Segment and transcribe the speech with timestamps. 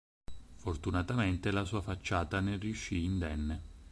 [0.55, 3.61] Fortunatamente la sua facciata ne riuscì indenne.